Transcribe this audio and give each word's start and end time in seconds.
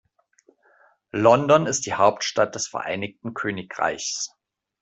London 1.13 1.67
ist 1.67 1.85
die 1.85 1.93
Hauptstadt 1.93 2.55
des 2.55 2.67
Vereinigten 2.67 3.35
Königreichs. 3.35 4.31